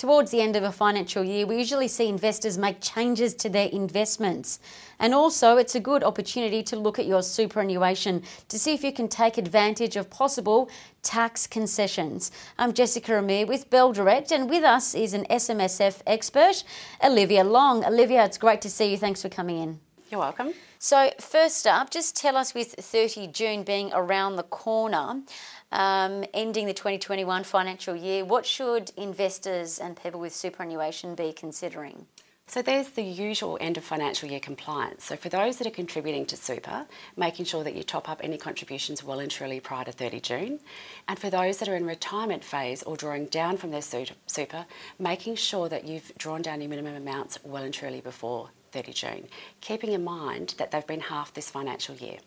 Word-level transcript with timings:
Towards 0.00 0.30
the 0.30 0.40
end 0.40 0.56
of 0.56 0.62
a 0.62 0.72
financial 0.72 1.22
year, 1.22 1.44
we 1.44 1.58
usually 1.58 1.86
see 1.86 2.08
investors 2.08 2.56
make 2.56 2.80
changes 2.80 3.34
to 3.34 3.50
their 3.50 3.68
investments. 3.68 4.58
And 4.98 5.12
also, 5.12 5.58
it's 5.58 5.74
a 5.74 5.78
good 5.80 6.02
opportunity 6.02 6.62
to 6.62 6.76
look 6.76 6.98
at 6.98 7.04
your 7.04 7.22
superannuation 7.22 8.22
to 8.48 8.58
see 8.58 8.72
if 8.72 8.82
you 8.82 8.94
can 8.94 9.08
take 9.08 9.36
advantage 9.36 9.96
of 9.96 10.08
possible 10.08 10.70
tax 11.02 11.46
concessions. 11.46 12.32
I'm 12.58 12.72
Jessica 12.72 13.18
Amir 13.18 13.44
with 13.44 13.68
Bell 13.68 13.92
Direct, 13.92 14.32
and 14.32 14.48
with 14.48 14.64
us 14.64 14.94
is 14.94 15.12
an 15.12 15.26
SMSF 15.28 16.00
expert, 16.06 16.64
Olivia 17.04 17.44
Long. 17.44 17.84
Olivia, 17.84 18.24
it's 18.24 18.38
great 18.38 18.62
to 18.62 18.70
see 18.70 18.92
you. 18.92 18.96
Thanks 18.96 19.20
for 19.20 19.28
coming 19.28 19.58
in. 19.58 19.80
You're 20.10 20.20
welcome. 20.20 20.54
So, 20.82 21.10
first 21.20 21.66
up, 21.66 21.90
just 21.90 22.16
tell 22.16 22.38
us 22.38 22.54
with 22.54 22.72
30 22.72 23.26
June 23.26 23.64
being 23.64 23.90
around 23.92 24.36
the 24.36 24.44
corner, 24.44 25.20
um, 25.70 26.24
ending 26.32 26.64
the 26.64 26.72
2021 26.72 27.44
financial 27.44 27.94
year, 27.94 28.24
what 28.24 28.46
should 28.46 28.90
investors 28.96 29.78
and 29.78 29.94
people 29.94 30.20
with 30.20 30.34
superannuation 30.34 31.14
be 31.14 31.34
considering? 31.34 32.06
So 32.50 32.62
there's 32.62 32.88
the 32.88 33.04
usual 33.04 33.56
end 33.60 33.76
of 33.76 33.84
financial 33.84 34.28
year 34.28 34.40
compliance. 34.40 35.04
So 35.04 35.14
for 35.14 35.28
those 35.28 35.58
that 35.58 35.68
are 35.68 35.70
contributing 35.70 36.26
to 36.26 36.36
super, 36.36 36.84
making 37.16 37.44
sure 37.44 37.62
that 37.62 37.76
you 37.76 37.84
top 37.84 38.08
up 38.08 38.20
any 38.24 38.38
contributions 38.38 39.04
well 39.04 39.20
and 39.20 39.30
truly 39.30 39.60
prior 39.60 39.84
to 39.84 39.92
30 39.92 40.18
June. 40.18 40.60
And 41.06 41.16
for 41.16 41.30
those 41.30 41.58
that 41.58 41.68
are 41.68 41.76
in 41.76 41.86
retirement 41.86 42.42
phase 42.42 42.82
or 42.82 42.96
drawing 42.96 43.26
down 43.26 43.56
from 43.56 43.70
their 43.70 43.82
super, 43.82 44.66
making 44.98 45.36
sure 45.36 45.68
that 45.68 45.84
you've 45.84 46.10
drawn 46.18 46.42
down 46.42 46.60
your 46.60 46.68
minimum 46.68 46.96
amounts 46.96 47.38
well 47.44 47.62
and 47.62 47.72
truly 47.72 48.00
before 48.00 48.50
30 48.72 48.92
June, 48.94 49.28
keeping 49.60 49.92
in 49.92 50.02
mind 50.02 50.56
that 50.58 50.72
they've 50.72 50.84
been 50.88 51.02
half 51.02 51.32
this 51.32 51.48
financial 51.48 51.94
year. 51.94 52.18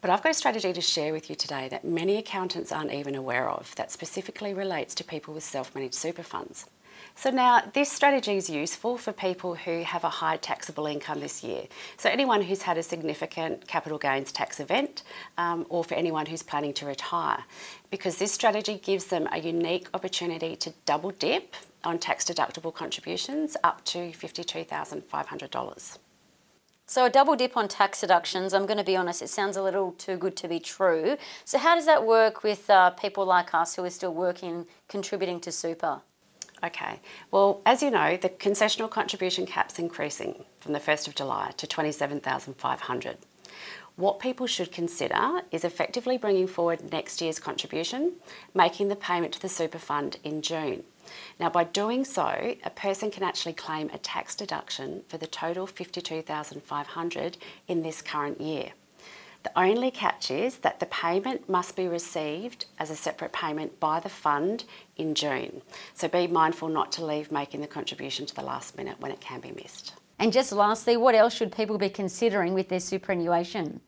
But 0.00 0.10
I've 0.10 0.24
got 0.24 0.30
a 0.30 0.34
strategy 0.34 0.72
to 0.72 0.80
share 0.80 1.12
with 1.12 1.30
you 1.30 1.36
today 1.36 1.68
that 1.68 1.84
many 1.84 2.16
accountants 2.16 2.72
aren't 2.72 2.92
even 2.92 3.14
aware 3.14 3.48
of 3.48 3.76
that 3.76 3.92
specifically 3.92 4.54
relates 4.54 4.92
to 4.96 5.04
people 5.04 5.34
with 5.34 5.44
self 5.44 5.72
managed 5.72 5.94
super 5.94 6.24
funds. 6.24 6.66
So 7.14 7.30
now 7.30 7.62
this 7.74 7.90
strategy 7.90 8.36
is 8.36 8.48
useful 8.48 8.96
for 8.96 9.12
people 9.12 9.54
who 9.54 9.82
have 9.82 10.04
a 10.04 10.08
high 10.08 10.36
taxable 10.36 10.86
income 10.86 11.20
this 11.20 11.44
year. 11.44 11.64
So 11.96 12.08
anyone 12.08 12.42
who's 12.42 12.62
had 12.62 12.78
a 12.78 12.82
significant 12.82 13.66
capital 13.66 13.98
gains 13.98 14.32
tax 14.32 14.60
event 14.60 15.02
um, 15.38 15.66
or 15.68 15.84
for 15.84 15.94
anyone 15.94 16.26
who's 16.26 16.42
planning 16.42 16.72
to 16.74 16.86
retire 16.86 17.44
because 17.90 18.16
this 18.16 18.32
strategy 18.32 18.80
gives 18.82 19.06
them 19.06 19.28
a 19.32 19.38
unique 19.38 19.88
opportunity 19.94 20.56
to 20.56 20.72
double 20.86 21.10
dip 21.10 21.54
on 21.84 21.98
tax 21.98 22.24
deductible 22.24 22.72
contributions 22.72 23.56
up 23.64 23.84
to 23.84 24.10
$52,500. 24.10 25.98
So, 26.86 27.04
a 27.04 27.10
double 27.10 27.36
dip 27.36 27.56
on 27.56 27.68
tax 27.68 28.00
deductions, 28.00 28.52
I'm 28.52 28.66
going 28.66 28.76
to 28.76 28.82
be 28.82 28.96
honest, 28.96 29.22
it 29.22 29.28
sounds 29.28 29.56
a 29.56 29.62
little 29.62 29.92
too 29.92 30.16
good 30.16 30.36
to 30.38 30.48
be 30.48 30.58
true. 30.58 31.16
So, 31.44 31.56
how 31.56 31.76
does 31.76 31.86
that 31.86 32.04
work 32.04 32.42
with 32.42 32.68
uh, 32.68 32.90
people 32.90 33.24
like 33.24 33.54
us 33.54 33.76
who 33.76 33.84
are 33.84 33.90
still 33.90 34.12
working, 34.12 34.66
contributing 34.88 35.38
to 35.42 35.52
super? 35.52 36.02
Okay, 36.62 37.00
well, 37.30 37.62
as 37.64 37.82
you 37.82 37.90
know, 37.90 38.18
the 38.18 38.28
concessional 38.28 38.90
contribution 38.90 39.46
cap's 39.46 39.78
increasing 39.78 40.44
from 40.60 40.74
the 40.74 40.78
1st 40.78 41.08
of 41.08 41.14
July 41.14 41.52
to 41.56 41.66
27,500. 41.66 43.16
What 43.96 44.20
people 44.20 44.46
should 44.46 44.70
consider 44.70 45.42
is 45.50 45.64
effectively 45.64 46.18
bringing 46.18 46.46
forward 46.46 46.92
next 46.92 47.20
year's 47.20 47.38
contribution, 47.38 48.12
making 48.54 48.88
the 48.88 48.96
payment 48.96 49.32
to 49.34 49.40
the 49.40 49.48
super 49.48 49.78
fund 49.78 50.18
in 50.22 50.42
June. 50.42 50.84
Now, 51.38 51.50
by 51.50 51.64
doing 51.64 52.04
so, 52.04 52.56
a 52.62 52.70
person 52.70 53.10
can 53.10 53.22
actually 53.22 53.54
claim 53.54 53.90
a 53.90 53.98
tax 53.98 54.34
deduction 54.34 55.02
for 55.08 55.18
the 55.18 55.26
total 55.26 55.66
52,500 55.66 57.38
in 57.68 57.82
this 57.82 58.02
current 58.02 58.40
year. 58.40 58.72
The 59.42 59.58
only 59.58 59.90
catch 59.90 60.30
is 60.30 60.58
that 60.58 60.80
the 60.80 60.86
payment 60.86 61.48
must 61.48 61.74
be 61.74 61.88
received 61.88 62.66
as 62.78 62.90
a 62.90 62.96
separate 62.96 63.32
payment 63.32 63.80
by 63.80 63.98
the 64.00 64.08
fund 64.08 64.64
in 64.96 65.14
June. 65.14 65.62
So 65.94 66.08
be 66.08 66.26
mindful 66.26 66.68
not 66.68 66.92
to 66.92 67.04
leave 67.04 67.32
making 67.32 67.62
the 67.62 67.66
contribution 67.66 68.26
to 68.26 68.34
the 68.34 68.42
last 68.42 68.76
minute 68.76 69.00
when 69.00 69.12
it 69.12 69.20
can 69.20 69.40
be 69.40 69.52
missed. 69.52 69.94
And 70.18 70.34
just 70.34 70.52
lastly, 70.52 70.98
what 70.98 71.14
else 71.14 71.32
should 71.32 71.56
people 71.56 71.78
be 71.78 71.88
considering 71.88 72.52
with 72.52 72.68
their 72.68 72.80
superannuation? 72.80 73.80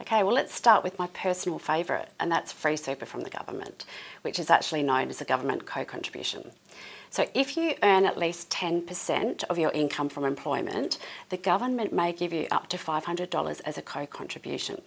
Okay, 0.00 0.22
well, 0.22 0.32
let's 0.32 0.54
start 0.54 0.82
with 0.82 0.98
my 0.98 1.08
personal 1.08 1.58
favourite, 1.58 2.08
and 2.18 2.32
that's 2.32 2.52
free 2.52 2.78
super 2.78 3.04
from 3.04 3.20
the 3.20 3.28
government, 3.28 3.84
which 4.22 4.38
is 4.38 4.48
actually 4.48 4.82
known 4.82 5.10
as 5.10 5.20
a 5.20 5.26
government 5.26 5.66
co 5.66 5.84
contribution. 5.84 6.52
So, 7.10 7.26
if 7.34 7.54
you 7.54 7.74
earn 7.82 8.06
at 8.06 8.16
least 8.16 8.48
10% 8.48 9.44
of 9.44 9.58
your 9.58 9.70
income 9.72 10.08
from 10.08 10.24
employment, 10.24 10.96
the 11.28 11.36
government 11.36 11.92
may 11.92 12.14
give 12.14 12.32
you 12.32 12.46
up 12.50 12.68
to 12.68 12.78
$500 12.78 13.60
as 13.66 13.76
a 13.76 13.82
co 13.82 14.06
contribution. 14.06 14.80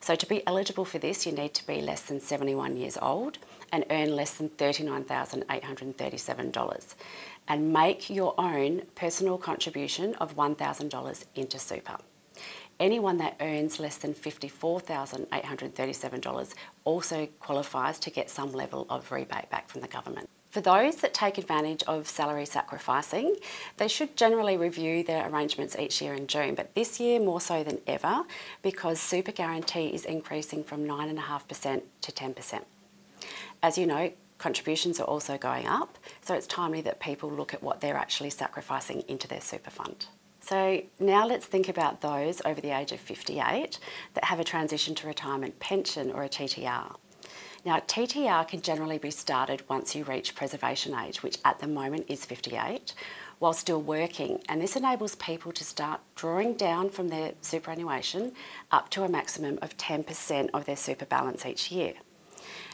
So, 0.00 0.14
to 0.14 0.26
be 0.26 0.46
eligible 0.46 0.84
for 0.84 0.98
this, 0.98 1.24
you 1.24 1.32
need 1.32 1.54
to 1.54 1.66
be 1.66 1.80
less 1.80 2.02
than 2.02 2.20
71 2.20 2.76
years 2.76 2.98
old 3.00 3.38
and 3.72 3.86
earn 3.88 4.14
less 4.14 4.34
than 4.34 4.50
$39,837 4.50 6.94
and 7.48 7.72
make 7.72 8.10
your 8.10 8.34
own 8.36 8.82
personal 8.94 9.38
contribution 9.38 10.14
of 10.16 10.36
$1,000 10.36 11.24
into 11.34 11.58
super 11.58 11.96
anyone 12.80 13.18
that 13.18 13.36
earns 13.40 13.78
less 13.78 13.98
than 13.98 14.14
$54,837 14.14 16.54
also 16.84 17.28
qualifies 17.38 18.00
to 18.00 18.10
get 18.10 18.30
some 18.30 18.52
level 18.52 18.86
of 18.88 19.12
rebate 19.12 19.50
back 19.50 19.68
from 19.68 19.82
the 19.82 19.88
government. 19.88 20.30
For 20.50 20.60
those 20.60 20.96
that 20.96 21.14
take 21.14 21.38
advantage 21.38 21.84
of 21.84 22.08
salary 22.08 22.44
sacrificing, 22.44 23.36
they 23.76 23.86
should 23.86 24.16
generally 24.16 24.56
review 24.56 25.04
their 25.04 25.28
arrangements 25.28 25.76
each 25.78 26.02
year 26.02 26.14
in 26.14 26.26
June, 26.26 26.56
but 26.56 26.74
this 26.74 26.98
year 26.98 27.20
more 27.20 27.40
so 27.40 27.62
than 27.62 27.78
ever 27.86 28.24
because 28.60 28.98
super 28.98 29.30
guarantee 29.30 29.94
is 29.94 30.04
increasing 30.04 30.64
from 30.64 30.84
9.5% 30.84 31.82
to 32.00 32.10
10%. 32.10 32.64
As 33.62 33.78
you 33.78 33.86
know, 33.86 34.10
contributions 34.38 34.98
are 34.98 35.04
also 35.04 35.38
going 35.38 35.68
up, 35.68 35.96
so 36.20 36.34
it's 36.34 36.48
timely 36.48 36.80
that 36.80 36.98
people 36.98 37.30
look 37.30 37.54
at 37.54 37.62
what 37.62 37.80
they're 37.80 37.96
actually 37.96 38.30
sacrificing 38.30 39.04
into 39.06 39.28
their 39.28 39.40
super 39.40 39.70
fund. 39.70 40.06
So 40.50 40.82
now 40.98 41.28
let's 41.28 41.46
think 41.46 41.68
about 41.68 42.00
those 42.00 42.42
over 42.44 42.60
the 42.60 42.76
age 42.76 42.90
of 42.90 42.98
58 42.98 43.78
that 44.14 44.24
have 44.24 44.40
a 44.40 44.44
transition 44.44 44.96
to 44.96 45.06
retirement 45.06 45.60
pension 45.60 46.10
or 46.10 46.24
a 46.24 46.28
TTR. 46.28 46.96
Now, 47.64 47.78
TTR 47.78 48.48
can 48.48 48.60
generally 48.60 48.98
be 48.98 49.12
started 49.12 49.62
once 49.68 49.94
you 49.94 50.02
reach 50.02 50.34
preservation 50.34 50.92
age, 50.92 51.22
which 51.22 51.38
at 51.44 51.60
the 51.60 51.68
moment 51.68 52.06
is 52.08 52.24
58, 52.24 52.94
while 53.38 53.52
still 53.52 53.80
working. 53.80 54.42
And 54.48 54.60
this 54.60 54.74
enables 54.74 55.14
people 55.14 55.52
to 55.52 55.62
start 55.62 56.00
drawing 56.16 56.54
down 56.54 56.90
from 56.90 57.10
their 57.10 57.34
superannuation 57.42 58.32
up 58.72 58.90
to 58.90 59.04
a 59.04 59.08
maximum 59.08 59.56
of 59.62 59.76
10% 59.76 60.50
of 60.52 60.64
their 60.64 60.74
super 60.74 61.04
balance 61.04 61.46
each 61.46 61.70
year. 61.70 61.92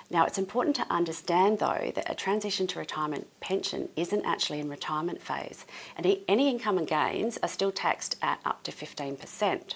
Now, 0.09 0.25
it's 0.25 0.39
important 0.39 0.77
to 0.77 0.87
understand 0.91 1.59
though 1.59 1.93
that 1.95 2.11
a 2.11 2.15
transition 2.15 2.67
to 2.69 2.79
retirement 2.79 3.27
pension 3.41 3.89
isn't 3.97 4.25
actually 4.25 4.61
in 4.61 4.69
retirement 4.69 5.21
phase, 5.21 5.67
and 5.97 6.07
any 6.29 6.49
income 6.49 6.79
and 6.79 6.87
gains 6.87 7.39
are 7.43 7.49
still 7.49 7.73
taxed 7.73 8.17
at 8.23 8.41
up 8.45 8.63
to 8.65 8.73
15%. 8.73 9.75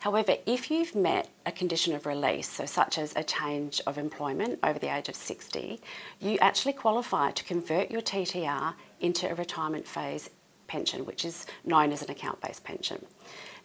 However, 0.00 0.36
if 0.46 0.70
you've 0.70 0.94
met 0.94 1.28
a 1.44 1.50
condition 1.50 1.92
of 1.92 2.06
release, 2.06 2.48
so 2.48 2.66
such 2.66 2.98
as 2.98 3.16
a 3.16 3.24
change 3.24 3.80
of 3.84 3.98
employment 3.98 4.60
over 4.62 4.78
the 4.78 4.94
age 4.94 5.08
of 5.08 5.16
60, 5.16 5.80
you 6.20 6.38
actually 6.38 6.74
qualify 6.74 7.32
to 7.32 7.42
convert 7.42 7.90
your 7.90 8.00
TTR 8.00 8.74
into 9.00 9.28
a 9.28 9.34
retirement 9.34 9.88
phase 9.88 10.30
pension, 10.68 11.04
which 11.04 11.24
is 11.24 11.46
known 11.64 11.92
as 11.92 12.02
an 12.02 12.10
account 12.10 12.40
based 12.40 12.62
pension. 12.62 13.04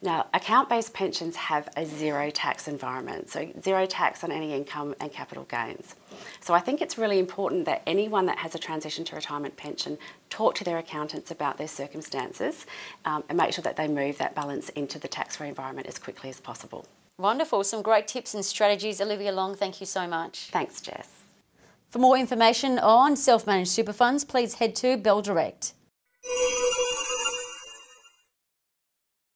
Now, 0.01 0.27
account 0.33 0.67
based 0.67 0.93
pensions 0.93 1.37
have 1.37 1.69
a 1.77 1.85
zero 1.85 2.29
tax 2.29 2.67
environment, 2.67 3.29
so 3.29 3.49
zero 3.61 3.85
tax 3.85 4.21
on 4.21 4.33
any 4.33 4.53
income 4.53 4.95
and 4.99 5.09
capital 5.11 5.45
gains. 5.45 5.95
So 6.41 6.53
I 6.53 6.59
think 6.59 6.81
it's 6.81 6.97
really 6.97 7.19
important 7.19 7.63
that 7.65 7.83
anyone 7.87 8.25
that 8.25 8.37
has 8.39 8.53
a 8.53 8.59
transition 8.59 9.05
to 9.05 9.15
retirement 9.15 9.55
pension 9.55 9.97
talk 10.29 10.55
to 10.55 10.65
their 10.65 10.77
accountants 10.77 11.31
about 11.31 11.57
their 11.57 11.69
circumstances 11.69 12.65
um, 13.05 13.23
and 13.29 13.37
make 13.37 13.53
sure 13.53 13.63
that 13.63 13.77
they 13.77 13.87
move 13.87 14.17
that 14.17 14.35
balance 14.35 14.67
into 14.69 14.99
the 14.99 15.07
tax 15.07 15.37
free 15.37 15.47
environment 15.47 15.87
as 15.87 15.97
quickly 15.97 16.29
as 16.29 16.41
possible. 16.41 16.85
Wonderful. 17.17 17.63
Some 17.63 17.81
great 17.81 18.07
tips 18.07 18.33
and 18.33 18.43
strategies. 18.43 18.99
Olivia 18.99 19.31
Long, 19.31 19.55
thank 19.55 19.79
you 19.79 19.85
so 19.85 20.05
much. 20.05 20.49
Thanks, 20.51 20.81
Jess. 20.81 21.07
For 21.89 21.99
more 21.99 22.17
information 22.17 22.77
on 22.79 23.15
self 23.15 23.47
managed 23.47 23.69
super 23.69 23.93
funds, 23.93 24.25
please 24.25 24.55
head 24.55 24.75
to 24.77 24.97
Bell 24.97 25.21
Direct. 25.21 25.73